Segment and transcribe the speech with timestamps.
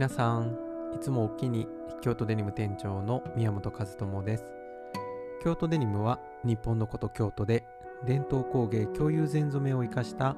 [0.00, 0.56] 皆さん
[0.94, 1.68] いつもおきに
[2.00, 4.44] 京都デニム店長の宮本和智です。
[5.42, 7.66] 京都デニムは日本のこと京都で
[8.06, 10.36] 伝統工芸共有前染めを生かした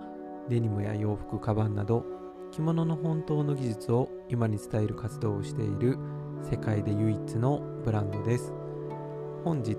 [0.48, 2.04] デニムや洋服カバンなど
[2.50, 5.96] 着物の本当の技術を今に伝える活動をしている
[6.42, 8.52] 世界で唯一のブランドです。
[9.44, 9.76] 本日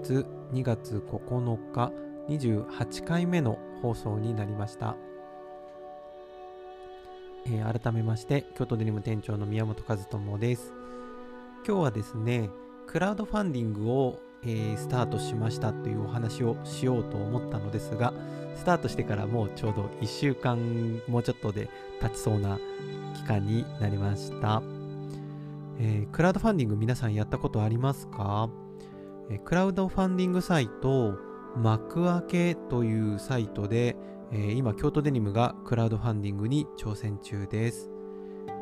[0.53, 1.91] 2月9日
[2.29, 4.95] 28回目の放送になりました。
[7.45, 10.73] えー、改めまして京都デニム店長の宮本和智です。
[11.65, 12.49] 今日はですね
[12.87, 18.13] クラウドファンディングを、えー、スタートしましたというお話をしようと思ったのですが
[18.55, 21.69] スタートしてからもうちょうど1週間もうちょっとで
[22.01, 22.59] 経ちそうな
[23.15, 24.61] 期間になりました、
[25.79, 28.49] えー、クラウドファンディング皆さんやったことありますか、
[29.29, 31.17] えクラウドファンディングサイト
[31.55, 33.95] 幕開けというサイトで
[34.31, 37.91] えー、今京都デニムがクラウドファンディングに挑戦中です。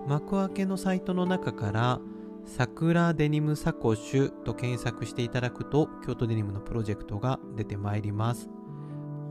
[0.07, 1.99] 幕開けのサイトの中から
[2.45, 8.49] 桜デニムサコッシュと検索していただくと京都デニムのプロジェクトが出てまいります。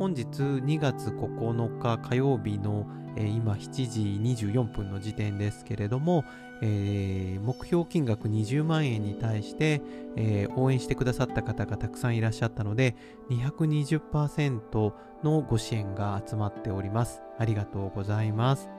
[0.01, 4.01] 本日2月9日火曜日の、えー、今7時
[4.47, 6.25] 24分の時点ですけれども、
[6.62, 9.83] えー、目標金額20万円に対して、
[10.17, 12.97] えー、応援してくださった方がたくさんいらっしゃったので
[13.28, 17.21] 220%のご支援が集まっております。
[17.39, 18.71] ありがとうございます。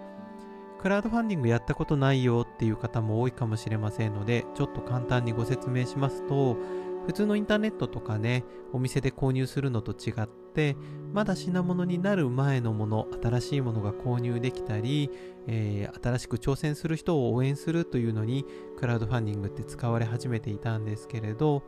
[0.82, 6.58] クラウドファンディングやったことないよっていう方も多いかもしれませんのでちょっと簡単にご説明しますと
[7.06, 10.76] 普通のインターネットとかねお店で購入するのと違って
[11.14, 15.10] まだ品物になる前のもの新しいものが購入できたり、
[15.48, 18.46] えー、新しく挑戦する人を応援するというのに
[18.78, 21.64] クラウドファンディングって使われ始めていたんですけれど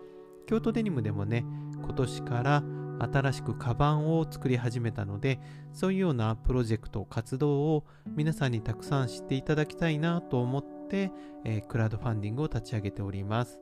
[0.46, 1.46] 京都デニムでもね
[1.82, 2.64] 今年から
[3.00, 5.40] 新しくカバンを作り始めたので
[5.74, 11.12] そういうようなプロジェクト活動を皆さんにたくさん知っていただきたいなと思って、
[11.44, 13.60] えー、クラウドファンディングを立ち上げております。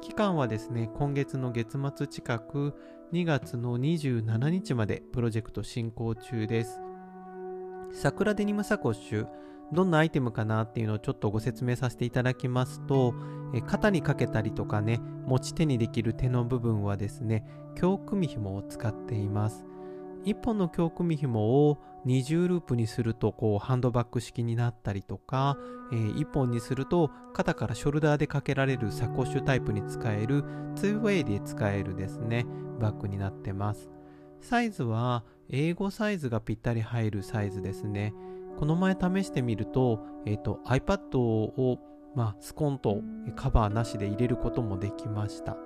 [0.00, 2.74] 期間はですね、今月の月末近く
[3.12, 6.80] 2月の27日までプロジェクト進行中です。
[7.92, 9.28] 桜デニムサコッシュ、
[9.72, 13.14] どんなアイテムかなっていうのをちょっとご説明させていただきますと、
[13.52, 17.44] え肩にかけたりとかね、持ち手にできる手の部分はですね、
[17.74, 19.66] 強組紐を使っています。
[20.24, 25.58] 1本の強組紐を二重ループにするとこうハンドバッグ式になったりとか、
[25.92, 30.44] えー、1本にすると肩からショルダーでかけられるサコッシュタイプに使える
[30.76, 32.46] 2way で使えるですね
[32.78, 33.90] バッグになってます。
[34.40, 38.14] サイズは英語サイズがぴったり入るサイズですね。
[38.60, 41.78] この前試してみると,、えーと、iPad を、
[42.14, 43.00] まあ、スコンと
[43.34, 45.56] カバーなしで入れることもできました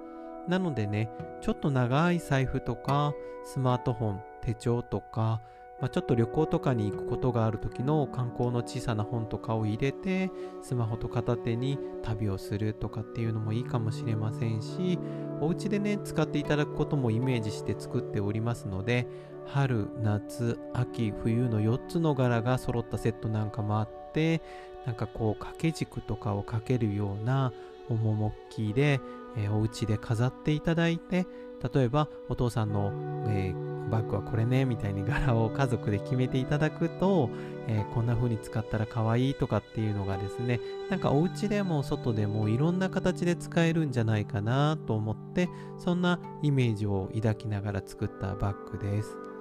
[0.48, 1.10] なのでね
[1.40, 3.12] ちょっと長い財布とか
[3.44, 5.40] スマートフォン手帳とか
[5.80, 10.30] まあ、ちょっと旅行とかに行くことがある時の観光の小さな本とかを入れて
[10.62, 14.98] スマホと片手に旅をするとかっていうのもいいかもしれませんし
[15.40, 19.06] お家でね使っていただくこともイメージして作っておりますので
[19.46, 24.40] 春夏秋冬の4つの柄が揃ったセットなんかもあって
[24.86, 27.52] なんかこう掛け軸とかをかけるような
[27.88, 29.00] 趣で、
[29.36, 31.26] えー、お家で飾っていただいて
[31.74, 32.92] 例えばお父さんの、
[33.28, 37.30] えー、バッグはこれねみたいに柄を家族で決めていただくと、
[37.68, 40.60] えー、こんな風に使ったら可愛いとかっていうのがですね
[40.90, 45.48] なんかお家でも外でもいろんな形で使えるんじゃないかなと思って
[45.78, 49.34] そんなイメージを抱きながら作ったバッグです。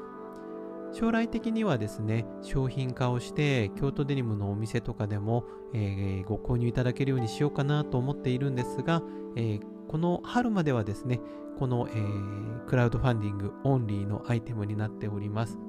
[0.94, 9.02] 将来的にはですね商品化をして京都デニムのお店とかでも、えー、ご購入いただけるようにしようかなと思っているんですが、
[9.36, 11.20] えー、この春まではですね
[11.58, 15.60] この、えー、クラウドファンディングオンリーのアイテムになっております。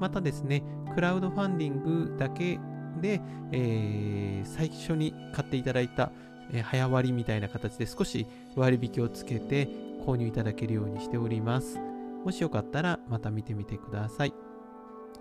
[0.00, 0.62] またですね
[0.94, 2.58] クラウドファンディングだけ
[3.00, 3.20] で、
[3.52, 6.12] えー、最初に買っていただいた、
[6.52, 9.68] えー、早割みたいな形で少し割引をつけて
[10.06, 11.78] 購入いただけるようにしております。
[12.24, 14.34] もしよかったらまた見てみてください。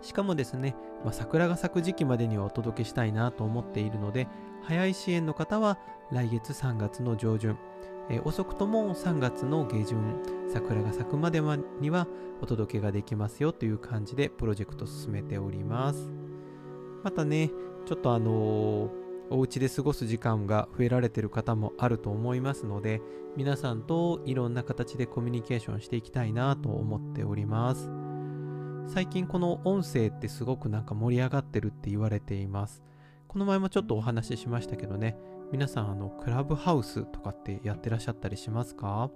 [0.01, 4.27] しかもですね、まあ、桜が咲く時期までにはお届けしたいなと思っているので、
[4.63, 5.77] 早い支援の方は
[6.11, 7.57] 来月3月の上旬、
[8.09, 9.97] え、遅くとも3月の下旬、
[10.49, 11.41] 桜が咲くまで
[11.81, 12.07] には
[12.41, 16.11] お届けができますよという感じでプロジェクト進めております。
[17.03, 17.51] またね、
[17.85, 18.89] ちょっとあのー、
[19.31, 23.01] お家で過ごす時間が増えられてる方もあると思いますので、
[23.35, 27.89] 皆さんといろんな形でコミュニケーションしていきたいなと思っております。
[28.87, 32.83] 最近この音声ってすごくなんか盛り上がってるって言われています。
[33.27, 35.17] この前もちょっとお話ししましたけどね、
[35.51, 39.09] 皆さんあのクラブハウスとかってやってらっしゃったりしますか？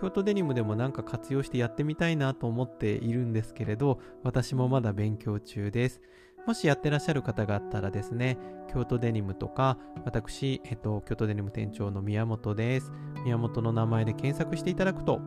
[0.00, 6.00] 京都デニムでもなんか活用してやってみたいなと思っているんですけれど、私もまだ勉強中です。
[6.44, 8.36] もしやってらっしゃる方があったらですね、
[8.72, 12.90] 京都デニムとか、私、えっと、京都デニム店長の宮本です。
[13.24, 15.20] 宮本の名前で検索していただくと、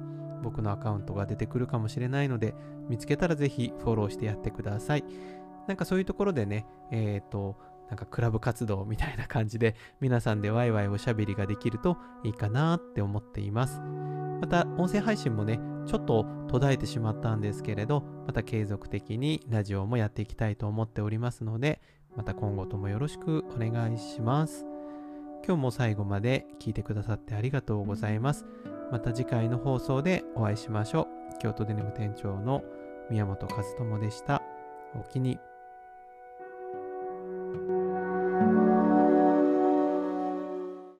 [0.43, 2.53] 僕のアカウントが出てくるかもしれないので、
[2.89, 5.05] 見つけたらぜひフォローしてやってください。
[5.67, 7.55] なんかそういうところでね、えっ、と、
[7.89, 13.81] なんかクラブ活動みたいな感じで皆さんでワイワイおしゃべりができるといいかなって思っています。
[14.41, 21.81] また音声配信もね、ちょっと途絶えてしまったんですけれど、また継続的にラジオもやっていきたいと思っておりますので、
[22.15, 24.65] また今後ともよろしくお願いします。
[25.45, 28.45] 今日も最後まで聞いてくださってありがとうございます。
[28.91, 31.39] また次回の放送でお会いしましょう。
[31.39, 32.63] 京都デニム店長の
[33.09, 34.41] 宮本和智でした。
[34.95, 35.39] お気に。